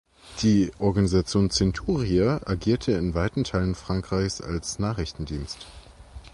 [0.41, 5.67] Die Organisation "Centurie" agierte in weiten Teilen Frankreichs als Nachrichtendienst.